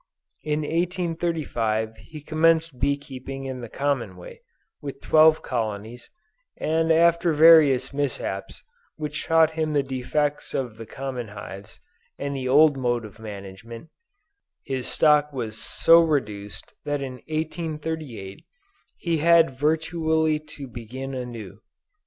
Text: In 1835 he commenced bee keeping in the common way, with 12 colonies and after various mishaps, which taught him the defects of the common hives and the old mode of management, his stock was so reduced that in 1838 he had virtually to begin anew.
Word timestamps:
In 0.41 0.61
1835 0.61 1.95
he 1.97 2.21
commenced 2.21 2.79
bee 2.79 2.97
keeping 2.97 3.45
in 3.45 3.61
the 3.61 3.69
common 3.69 4.15
way, 4.17 4.41
with 4.81 4.99
12 4.99 5.43
colonies 5.43 6.09
and 6.57 6.91
after 6.91 7.33
various 7.33 7.93
mishaps, 7.93 8.63
which 8.95 9.27
taught 9.27 9.51
him 9.51 9.73
the 9.73 9.83
defects 9.83 10.55
of 10.55 10.77
the 10.77 10.87
common 10.87 11.27
hives 11.27 11.79
and 12.17 12.35
the 12.35 12.47
old 12.49 12.77
mode 12.77 13.05
of 13.05 13.19
management, 13.19 13.89
his 14.63 14.87
stock 14.87 15.31
was 15.31 15.55
so 15.61 16.01
reduced 16.01 16.73
that 16.83 17.03
in 17.03 17.17
1838 17.29 18.43
he 18.97 19.19
had 19.19 19.51
virtually 19.55 20.39
to 20.39 20.67
begin 20.67 21.13
anew. 21.13 21.61